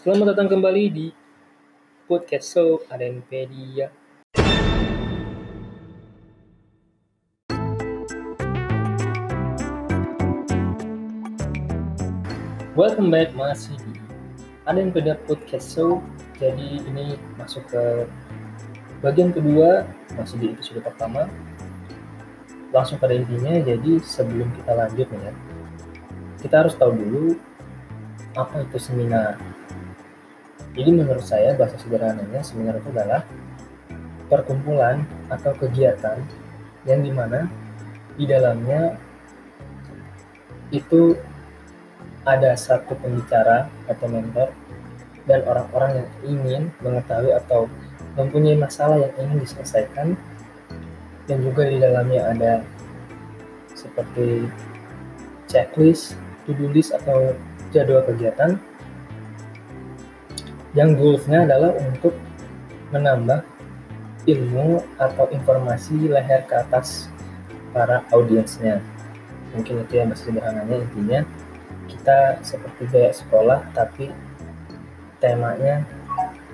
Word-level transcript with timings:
Selamat 0.00 0.32
datang 0.32 0.48
kembali 0.48 0.84
di 0.88 1.06
podcast 2.08 2.56
show 2.56 2.80
Adenpedia. 2.88 3.92
Welcome 12.72 13.12
back 13.12 13.36
masih 13.36 13.76
di 13.76 14.00
Adenpedia 14.64 15.20
Podcast 15.28 15.76
Show. 15.76 16.00
Jadi 16.40 16.80
ini 16.80 17.20
masuk 17.36 17.68
ke 17.68 18.08
bagian 19.04 19.36
kedua 19.36 19.84
masih 20.16 20.40
di 20.40 20.46
episode 20.56 20.80
pertama. 20.80 21.28
Langsung 22.72 22.96
pada 22.96 23.12
intinya. 23.12 23.52
Jadi 23.52 24.00
sebelum 24.00 24.48
kita 24.64 24.80
lanjut 24.80 25.12
nih 25.12 25.28
ya, 25.28 25.32
kita 26.40 26.64
harus 26.64 26.72
tahu 26.80 26.96
dulu 26.96 27.36
apa 28.32 28.64
itu 28.64 28.80
seminar. 28.80 29.59
Jadi 30.70 30.90
menurut 30.94 31.26
saya 31.26 31.58
bahasa 31.58 31.74
sederhananya 31.82 32.40
seminar 32.46 32.78
itu 32.78 32.90
adalah 32.94 33.26
perkumpulan 34.30 35.02
atau 35.26 35.50
kegiatan 35.58 36.22
yang 36.86 37.02
di 37.02 37.10
mana 37.10 37.50
di 38.14 38.24
dalamnya 38.30 38.94
itu 40.70 41.18
ada 42.22 42.54
satu 42.54 42.94
pembicara 42.94 43.66
atau 43.90 44.06
mentor 44.06 44.54
dan 45.26 45.42
orang-orang 45.50 45.90
yang 45.98 46.08
ingin 46.22 46.62
mengetahui 46.78 47.34
atau 47.34 47.66
mempunyai 48.14 48.54
masalah 48.54 49.02
yang 49.02 49.12
ingin 49.18 49.42
diselesaikan. 49.42 50.14
Dan 51.26 51.46
juga 51.46 51.62
di 51.66 51.78
dalamnya 51.78 52.26
ada 52.26 52.52
seperti 53.74 54.50
checklist, 55.46 56.18
to-do 56.46 56.70
list 56.74 56.90
atau 56.90 57.34
jadwal 57.70 58.02
kegiatan 58.02 58.58
yang 60.70 60.94
goalsnya 60.94 61.42
adalah 61.42 61.74
untuk 61.82 62.14
menambah 62.94 63.42
ilmu 64.28 64.78
atau 65.00 65.26
informasi 65.34 66.06
leher 66.06 66.46
ke 66.46 66.54
atas 66.54 67.10
para 67.74 68.06
audiensnya. 68.14 68.78
Mungkin 69.50 69.82
itu 69.82 69.92
yang 69.98 70.14
masih 70.14 70.30
sederhananya 70.30 70.76
intinya. 70.78 71.20
Kita 71.90 72.38
seperti 72.46 72.86
kayak 72.86 73.18
sekolah 73.18 73.66
tapi 73.74 74.14
temanya 75.18 75.82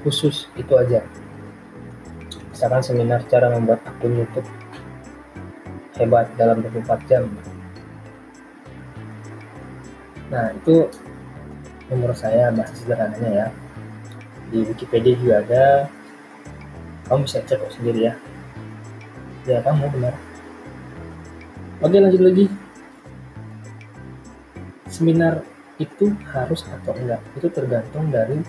khusus 0.01 0.49
itu 0.57 0.73
aja. 0.81 1.05
Misalkan 2.49 2.81
seminar 2.81 3.21
cara 3.29 3.53
membuat 3.53 3.85
akun 3.85 4.17
YouTube 4.17 4.49
hebat 6.01 6.33
dalam 6.41 6.65
24 6.65 7.09
jam. 7.09 7.29
Nah 10.33 10.57
itu 10.57 10.89
menurut 11.93 12.17
saya 12.17 12.49
bahasa 12.49 12.73
sederhananya 12.81 13.31
ya 13.45 13.47
di 14.51 14.59
Wikipedia 14.63 15.15
juga 15.19 15.35
ada. 15.43 15.65
Kamu 17.07 17.23
bisa 17.23 17.43
cek 17.43 17.63
sendiri 17.71 18.11
ya. 18.11 18.15
Ya 19.47 19.63
kamu 19.63 19.91
benar. 19.95 20.15
Oke 21.83 21.97
lanjut 22.03 22.23
lagi. 22.23 22.47
Seminar 24.91 25.45
itu 25.79 26.15
harus 26.33 26.67
atau 26.67 26.97
enggak? 26.97 27.21
Itu 27.39 27.53
tergantung 27.53 28.11
dari 28.11 28.43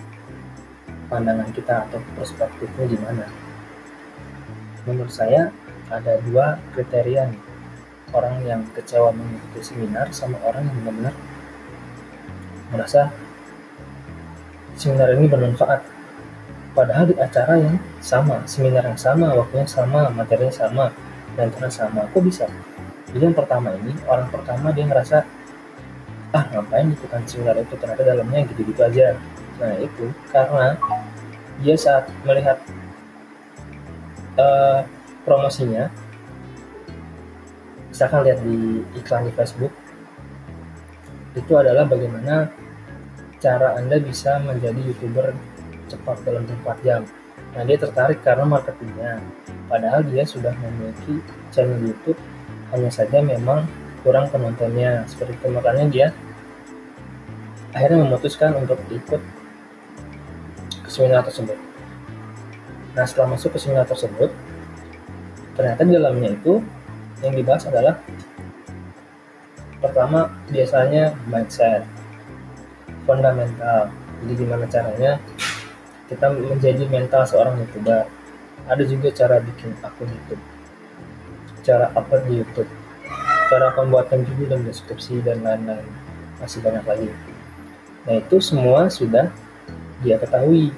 pandangan 1.08 1.48
kita 1.56 1.88
atau 1.88 2.00
perspektifnya 2.16 2.84
gimana 2.84 3.24
menurut 4.88 5.12
saya 5.12 5.52
ada 5.92 6.16
dua 6.24 6.56
kriteria 6.72 7.28
orang 8.16 8.40
yang 8.44 8.60
kecewa 8.72 9.12
mengikuti 9.12 9.60
seminar 9.60 10.08
sama 10.16 10.40
orang 10.44 10.64
yang 10.64 10.76
benar-benar 10.80 11.14
merasa 12.72 13.12
seminar 14.78 15.10
ini 15.18 15.26
bermanfaat. 15.26 15.82
Padahal 16.72 17.10
di 17.10 17.14
acara 17.18 17.58
yang 17.58 17.74
sama 17.98 18.46
seminar 18.46 18.86
yang 18.86 18.94
sama 18.94 19.34
waktunya 19.34 19.66
sama 19.66 20.06
materinya 20.14 20.54
sama 20.54 20.86
dan 21.34 21.50
karena 21.50 21.68
sama 21.68 22.06
kok 22.14 22.22
bisa? 22.22 22.46
Jadi 23.10 23.24
yang 23.26 23.34
pertama 23.34 23.74
ini 23.74 23.90
orang 24.06 24.30
pertama 24.30 24.70
dia 24.70 24.86
ngerasa 24.86 25.26
ah 26.30 26.44
ngapain 26.54 26.94
ikutan 26.94 27.22
seminar 27.26 27.58
itu? 27.58 27.74
Ternyata 27.74 28.02
dalamnya 28.06 28.46
gitu-gitu 28.54 28.80
aja. 28.86 29.18
Nah 29.58 29.74
itu 29.82 30.06
karena 30.30 30.78
dia 31.58 31.74
saat 31.74 32.06
melihat 32.22 32.62
uh, 34.38 34.86
promosinya 35.26 35.90
misalkan 37.90 38.22
lihat 38.22 38.38
di 38.46 38.86
iklan 38.94 39.26
di 39.26 39.34
Facebook 39.34 39.74
itu 41.34 41.52
adalah 41.58 41.82
bagaimana 41.82 42.46
cara 43.38 43.78
anda 43.78 44.02
bisa 44.02 44.42
menjadi 44.42 44.78
youtuber 44.82 45.34
cepat 45.86 46.20
dalam 46.26 46.44
24 46.44 46.86
jam. 46.86 47.02
Nah 47.54 47.62
dia 47.64 47.78
tertarik 47.78 48.20
karena 48.20 48.44
marketingnya. 48.44 49.22
Padahal 49.70 50.04
dia 50.04 50.24
sudah 50.26 50.52
memiliki 50.58 51.22
channel 51.54 51.80
YouTube 51.80 52.18
hanya 52.74 52.90
saja 52.92 53.22
memang 53.22 53.64
kurang 54.02 54.28
penontonnya. 54.28 55.06
Seperti 55.08 55.38
itu. 55.38 55.46
Makanya 55.48 55.84
dia 55.88 56.06
akhirnya 57.72 58.04
memutuskan 58.04 58.58
untuk 58.58 58.80
ikut 58.90 59.22
ke 60.84 60.90
seminar 60.90 61.24
tersebut. 61.24 61.56
Nah 62.96 63.04
setelah 63.06 63.38
masuk 63.38 63.54
ke 63.54 63.58
seminar 63.62 63.86
tersebut 63.86 64.34
ternyata 65.54 65.82
di 65.82 65.92
dalamnya 65.94 66.38
itu 66.38 66.62
yang 67.18 67.34
dibahas 67.34 67.66
adalah 67.66 67.98
pertama 69.82 70.30
biasanya 70.50 71.14
mindset 71.26 71.82
fundamental. 73.08 73.88
Jadi 74.20 74.32
gimana 74.36 74.68
caranya 74.68 75.16
kita 76.12 76.28
menjadi 76.28 76.84
mental 76.92 77.24
seorang 77.24 77.56
youtuber. 77.64 78.04
Ada 78.68 78.84
juga 78.84 79.08
cara 79.16 79.40
bikin 79.40 79.72
akun 79.80 80.12
YouTube. 80.12 80.42
Cara 81.64 81.88
upload 81.96 82.28
di 82.28 82.44
YouTube. 82.44 82.68
Cara 83.48 83.72
pembuatan 83.72 84.28
video 84.28 84.52
dan 84.52 84.60
deskripsi 84.68 85.24
dan 85.24 85.40
lain-lain. 85.40 85.88
Masih 86.36 86.60
banyak 86.60 86.84
lagi. 86.84 87.08
Nah 88.04 88.20
itu 88.20 88.36
semua 88.44 88.92
sudah 88.92 89.32
dia 90.04 90.20
ketahui. 90.20 90.68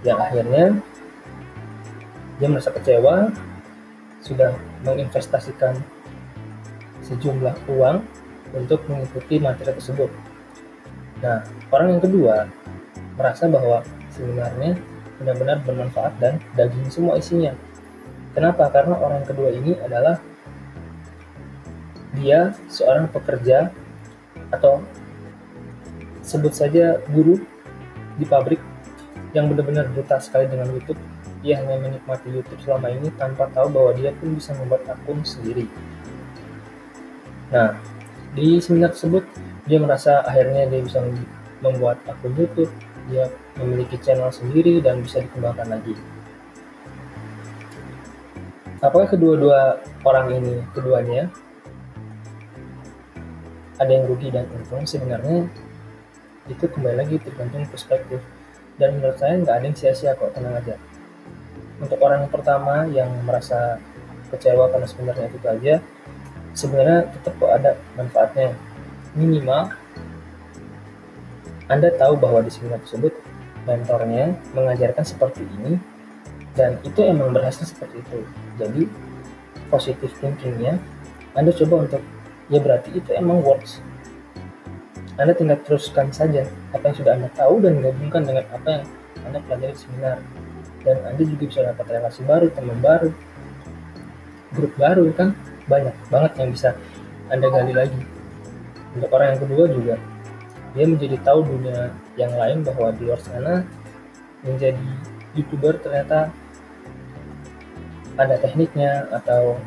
Yang 0.00 0.18
akhirnya 0.24 0.64
dia 2.40 2.48
merasa 2.48 2.72
kecewa 2.72 3.28
sudah 4.24 4.56
menginvestasikan 4.88 5.76
sejumlah 7.04 7.54
uang 7.68 8.02
untuk 8.56 8.80
mengikuti 8.88 9.36
materi 9.38 9.76
tersebut 9.76 10.10
nah 11.24 11.44
orang 11.72 11.96
yang 11.96 12.02
kedua 12.02 12.50
merasa 13.16 13.48
bahwa 13.48 13.80
sebenarnya 14.12 14.76
benar-benar 15.16 15.64
bermanfaat 15.64 16.12
dan 16.20 16.36
daging 16.52 16.92
semua 16.92 17.16
isinya 17.16 17.56
kenapa 18.36 18.68
karena 18.68 18.94
orang 19.00 19.24
kedua 19.24 19.48
ini 19.52 19.76
adalah 19.80 20.20
dia 22.16 22.56
seorang 22.72 23.08
pekerja 23.12 23.68
atau 24.52 24.80
sebut 26.24 26.50
saja 26.50 26.98
guru 27.12 27.38
di 28.16 28.24
pabrik 28.24 28.58
yang 29.36 29.52
benar-benar 29.52 29.92
buta 29.92 30.16
sekali 30.16 30.48
dengan 30.48 30.72
YouTube. 30.72 30.98
Dia 31.44 31.60
hanya 31.60 31.78
menikmati 31.78 32.32
YouTube 32.32 32.58
selama 32.64 32.88
ini 32.90 33.12
tanpa 33.14 33.46
tahu 33.52 33.68
bahwa 33.70 33.92
dia 33.94 34.10
pun 34.16 34.34
bisa 34.34 34.56
membuat 34.56 34.82
akun 34.88 35.20
sendiri. 35.22 35.68
Nah, 37.52 37.78
di 38.32 38.58
seminar 38.58 38.96
tersebut 38.96 39.22
dia 39.66 39.78
merasa 39.82 40.22
akhirnya 40.22 40.66
dia 40.70 40.80
bisa 40.82 41.02
membuat 41.60 41.98
akun 42.06 42.32
YouTube, 42.38 42.70
dia 43.10 43.26
memiliki 43.58 43.98
channel 43.98 44.30
sendiri 44.30 44.78
dan 44.78 45.02
bisa 45.02 45.22
dikembangkan 45.22 45.78
lagi. 45.78 45.94
Apakah 48.78 49.08
kedua-dua 49.10 49.82
orang 50.06 50.36
ini, 50.38 50.62
keduanya 50.70 51.26
ada 53.82 53.90
yang 53.90 54.06
rugi 54.06 54.30
dan 54.30 54.46
untung? 54.54 54.86
Sebenarnya 54.86 55.50
itu 56.46 56.64
kembali 56.70 56.96
lagi 56.96 57.16
tergantung 57.18 57.66
perspektif. 57.66 58.22
Dan 58.76 59.00
menurut 59.00 59.16
saya 59.16 59.40
nggak 59.40 59.56
ada 59.56 59.64
yang 59.64 59.76
sia-sia 59.76 60.12
kok 60.12 60.36
tenang 60.36 60.60
aja. 60.60 60.76
Untuk 61.80 61.96
orang 62.04 62.28
yang 62.28 62.32
pertama 62.32 62.84
yang 62.92 63.08
merasa 63.24 63.80
kecewa 64.30 64.68
karena 64.70 64.86
sebenarnya 64.86 65.26
itu 65.30 65.46
aja 65.46 65.74
sebenarnya 66.56 66.98
tetap 67.12 67.32
kok 67.36 67.52
ada 67.52 67.70
manfaatnya 67.94 68.56
minimal 69.16 69.72
anda 71.66 71.90
tahu 71.96 72.14
bahwa 72.20 72.44
di 72.46 72.52
seminar 72.52 72.78
tersebut 72.86 73.16
mentornya 73.66 74.36
mengajarkan 74.54 75.02
seperti 75.02 75.42
ini 75.58 75.80
dan 76.54 76.78
itu 76.86 77.02
emang 77.02 77.34
berhasil 77.34 77.66
seperti 77.66 78.04
itu 78.04 78.22
jadi 78.60 78.82
positive 79.72 80.14
thinkingnya 80.22 80.78
anda 81.36 81.52
coba 81.52 81.84
untuk 81.84 82.00
ya 82.48 82.58
berarti 82.64 82.96
itu 82.96 83.12
emang 83.12 83.44
works. 83.44 83.84
Anda 85.20 85.36
tinggal 85.36 85.60
teruskan 85.64 86.08
saja 86.08 86.48
apa 86.72 86.92
yang 86.92 86.96
sudah 86.96 87.12
Anda 87.12 87.28
tahu 87.36 87.60
dan 87.60 87.84
gabungkan 87.84 88.24
dengan 88.24 88.44
apa 88.52 88.68
yang 88.80 88.84
Anda 89.28 89.38
pelajari 89.44 89.76
di 89.76 89.80
seminar. 89.80 90.18
Dan 90.80 90.96
Anda 91.04 91.22
juga 91.28 91.44
bisa 91.44 91.60
dapat 91.60 91.86
relasi 91.92 92.20
baru, 92.24 92.46
teman 92.52 92.78
baru, 92.80 93.10
grup 94.56 94.72
baru 94.80 95.12
kan 95.12 95.36
banyak 95.68 95.92
banget 96.08 96.32
yang 96.40 96.50
bisa 96.56 96.70
Anda 97.28 97.52
gali 97.52 97.72
lagi. 97.76 98.00
Untuk 98.96 99.12
orang 99.12 99.36
yang 99.36 99.40
kedua 99.44 99.64
juga, 99.68 99.94
dia 100.72 100.86
menjadi 100.88 101.16
tahu 101.20 101.44
dunia 101.44 101.92
yang 102.16 102.32
lain 102.32 102.64
bahwa 102.64 102.92
di 102.96 103.04
luar 103.04 103.20
sana 103.20 103.64
menjadi 104.40 104.88
youtuber 105.36 105.76
ternyata 105.76 106.32
ada 108.16 108.40
tekniknya 108.40 109.04
atau 109.12 109.60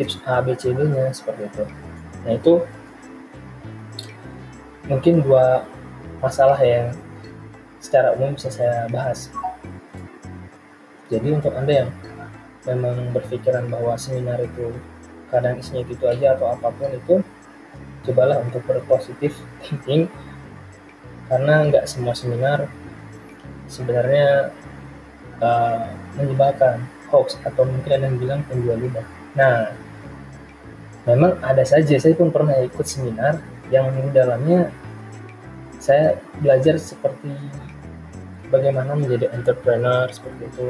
tips 0.00 0.20
A, 0.24 0.40
B, 0.40 0.56
C, 0.56 0.72
D 0.72 0.80
nya 0.88 1.12
seperti 1.12 1.52
itu. 1.52 1.64
Nah 2.24 2.32
itu 2.32 2.52
mungkin 4.88 5.20
dua 5.20 5.64
masalah 6.24 6.56
yang 6.64 6.96
secara 7.80 8.16
umum 8.16 8.32
bisa 8.32 8.48
saya 8.48 8.88
bahas. 8.88 9.28
Jadi 11.12 11.36
untuk 11.36 11.52
anda 11.52 11.84
yang 11.84 11.90
memang 12.64 13.12
berpikiran 13.12 13.68
bahwa 13.68 13.92
seminar 14.00 14.40
itu 14.40 14.72
kadang 15.28 15.60
isinya 15.60 15.84
itu, 15.84 15.92
itu 15.92 16.04
aja 16.08 16.32
atau 16.32 16.56
apa 16.56 16.72
pun 16.72 16.88
itu 16.88 17.20
cobalah 18.04 18.40
untuk 18.44 18.60
berpositif 18.68 19.36
thinking 19.64 20.06
karena 21.28 21.64
nggak 21.72 21.84
semua 21.88 22.12
seminar 22.12 22.68
sebenarnya 23.66 24.52
uh, 25.40 25.88
menyebarkan 26.20 26.84
hoax 27.08 27.40
atau 27.42 27.64
mungkin 27.64 27.90
ada 27.96 28.04
yang 28.06 28.18
bilang 28.20 28.40
penjual 28.46 28.76
lidah. 28.76 29.06
Nah, 29.34 29.72
memang 31.08 31.40
ada 31.40 31.64
saja 31.64 31.96
saya 31.96 32.14
pun 32.14 32.28
pernah 32.28 32.54
ikut 32.60 32.84
seminar 32.84 33.40
yang 33.72 33.88
di 33.92 34.12
dalamnya 34.12 34.68
saya 35.80 36.16
belajar 36.40 36.76
seperti 36.80 37.32
bagaimana 38.48 38.96
menjadi 38.96 39.32
entrepreneur 39.32 40.08
seperti 40.12 40.48
itu 40.48 40.68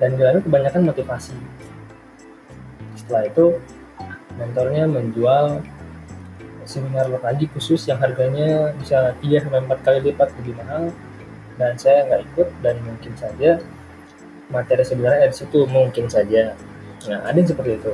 dan 0.00 0.16
di 0.16 0.18
dalamnya 0.20 0.44
kebanyakan 0.44 0.82
motivasi. 0.92 1.36
Setelah 2.96 3.28
itu 3.28 3.46
mentornya 4.36 4.84
menjual 4.88 5.60
seminar 6.64 7.06
lagi 7.08 7.46
khusus 7.52 7.86
yang 7.88 8.00
harganya 8.00 8.74
bisa 8.76 9.16
3 9.18 9.44
sampai 9.46 9.60
4 9.64 9.86
kali 9.86 9.98
lipat 10.10 10.28
lebih 10.40 10.54
mahal. 10.60 10.92
Dan 11.60 11.76
saya 11.76 12.08
nggak 12.08 12.20
ikut 12.32 12.48
dan 12.64 12.76
mungkin 12.80 13.12
saja 13.20 13.60
materi 14.50 14.82
sebenarnya 14.82 15.30
di 15.30 15.36
situ 15.36 15.58
mungkin 15.70 16.10
saja. 16.10 16.58
Nah 17.06 17.18
ada 17.24 17.36
yang 17.36 17.48
seperti 17.48 17.78
itu. 17.78 17.92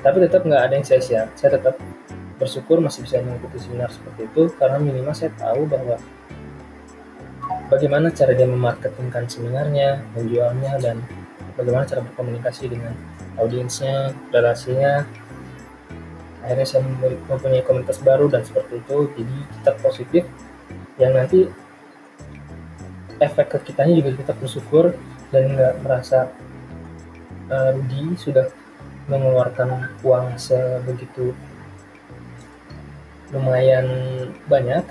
Tapi 0.00 0.16
tetap 0.24 0.42
nggak 0.48 0.62
ada 0.64 0.74
yang 0.74 0.86
saya 0.86 1.02
siap. 1.04 1.28
Saya 1.36 1.60
tetap 1.60 1.76
bersyukur 2.40 2.80
masih 2.80 3.04
bisa 3.04 3.20
mengikuti 3.20 3.60
seminar 3.60 3.92
seperti 3.92 4.24
itu 4.24 4.48
karena 4.56 4.80
minimal 4.80 5.12
saya 5.12 5.28
tahu 5.36 5.68
bahwa 5.68 6.00
bagaimana 7.68 8.08
cara 8.08 8.32
dia 8.32 8.48
memarketingkan 8.48 9.28
seminarnya 9.28 10.00
menjualnya 10.16 10.80
dan 10.80 11.04
bagaimana 11.60 11.84
cara 11.84 12.00
berkomunikasi 12.00 12.72
dengan 12.72 12.96
audiensnya 13.36 14.16
relasinya 14.32 15.04
akhirnya 16.40 16.66
saya 16.66 16.82
mempunyai 17.28 17.64
komunitas 17.64 18.00
baru 18.00 18.26
dan 18.32 18.42
seperti 18.44 18.80
itu 18.80 19.12
jadi 19.16 19.36
tetap 19.60 19.76
positif. 19.84 20.24
Yang 20.96 21.12
nanti 21.16 21.40
efek 23.20 23.46
ke 23.52 23.58
kitanya 23.72 24.00
juga 24.00 24.10
kita 24.16 24.32
bersyukur 24.36 24.96
dan 25.28 25.54
nggak 25.54 25.74
merasa 25.84 26.32
uh, 27.52 27.70
rugi 27.76 28.16
sudah 28.16 28.48
mengeluarkan 29.10 29.90
uang 30.00 30.38
sebegitu 30.40 31.36
lumayan 33.30 33.86
banyak. 34.46 34.82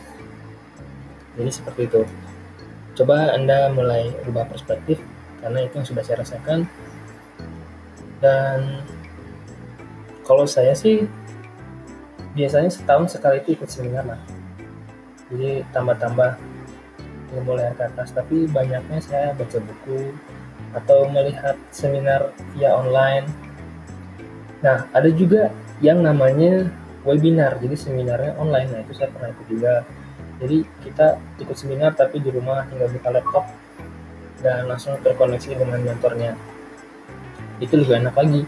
Jadi 1.35 1.49
seperti 1.51 1.81
itu. 1.87 2.01
Coba 2.99 3.31
anda 3.31 3.71
mulai 3.71 4.11
rubah 4.27 4.43
perspektif 4.47 4.99
karena 5.39 5.63
itu 5.63 5.79
yang 5.79 5.87
sudah 5.87 6.03
saya 6.03 6.21
rasakan. 6.21 6.67
Dan 8.19 8.83
kalau 10.27 10.43
saya 10.43 10.75
sih 10.75 11.07
biasanya 12.33 12.69
setahun 12.69 13.17
sekali 13.17 13.41
itu 13.41 13.57
ikut 13.57 13.69
seminar 13.69 14.05
lah. 14.05 14.21
Jadi 15.29 15.61
tambah-tambah 15.73 16.37
ilmu 17.37 17.51
layar 17.53 17.73
ke 17.77 17.83
atas. 17.85 18.09
Tapi 18.13 18.49
banyaknya 18.49 18.99
saya 19.01 19.33
baca 19.37 19.57
buku 19.61 20.13
atau 20.73 21.09
melihat 21.09 21.57
seminar 21.73 22.33
via 22.53 22.73
online. 22.73 23.25
Nah 24.61 24.85
ada 24.93 25.09
juga 25.13 25.53
yang 25.81 26.01
namanya 26.01 26.69
webinar. 27.05 27.57
Jadi 27.61 27.75
seminarnya 27.77 28.37
online. 28.37 28.69
Nah 28.73 28.79
itu 28.81 28.93
saya 28.97 29.09
pernah 29.13 29.29
ikut 29.33 29.47
juga. 29.49 29.85
Jadi 30.39 30.63
kita 30.87 31.19
ikut 31.41 31.57
seminar 31.57 31.93
tapi 31.93 32.23
di 32.23 32.31
rumah 32.31 32.63
tinggal 32.69 32.89
buka 32.89 33.09
laptop 33.11 33.45
dan 34.39 34.71
langsung 34.71 34.95
terkoneksi 35.03 35.57
dengan 35.57 35.83
mentornya. 35.83 36.33
Itu 37.59 37.75
lebih 37.75 37.99
enak 38.07 38.15
lagi. 38.15 38.41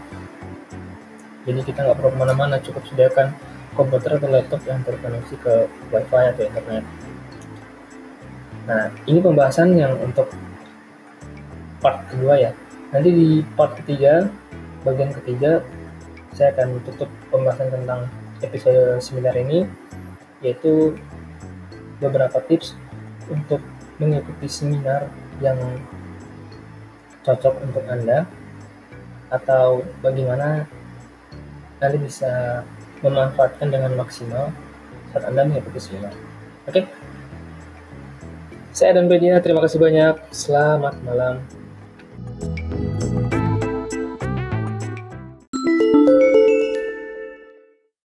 Jadi 1.42 1.60
kita 1.66 1.84
nggak 1.84 1.98
perlu 1.98 2.10
ke 2.14 2.18
mana-mana 2.22 2.56
cukup 2.62 2.86
sediakan 2.86 3.34
komputer 3.72 4.20
atau 4.20 4.28
laptop 4.28 4.60
yang 4.68 4.80
terkoneksi 4.84 5.34
ke 5.40 5.54
wifi 5.92 6.24
atau 6.28 6.42
internet. 6.44 6.84
Nah, 8.68 8.92
ini 9.08 9.18
pembahasan 9.18 9.74
yang 9.74 9.96
untuk 9.98 10.30
part 11.82 12.06
kedua 12.12 12.38
ya. 12.38 12.52
Nanti 12.94 13.08
di 13.10 13.28
part 13.56 13.74
ketiga, 13.80 14.28
bagian 14.86 15.10
ketiga, 15.16 15.64
saya 16.36 16.52
akan 16.54 16.78
tutup 16.84 17.10
pembahasan 17.32 17.72
tentang 17.72 18.06
episode 18.44 19.00
seminar 19.02 19.34
ini, 19.34 19.66
yaitu 20.44 20.94
beberapa 21.98 22.38
tips 22.44 22.76
untuk 23.26 23.62
mengikuti 23.96 24.46
seminar 24.46 25.08
yang 25.40 25.58
cocok 27.22 27.54
untuk 27.64 27.84
Anda, 27.88 28.28
atau 29.32 29.82
bagaimana 30.04 30.68
Anda 31.80 31.98
bisa 31.98 32.62
memanfaatkan 33.02 33.68
dengan 33.68 33.92
maksimal 33.98 34.54
saat 35.12 35.24
Anda 35.28 35.44
mengikuti 35.44 35.78
seminar. 35.82 36.14
Oke? 36.66 36.82
Okay? 36.82 36.84
Saya 38.72 38.96
Adam 38.96 39.10
Bedia, 39.10 39.36
terima 39.44 39.60
kasih 39.60 39.76
banyak. 39.76 40.16
Selamat 40.32 40.96
malam. 41.04 41.44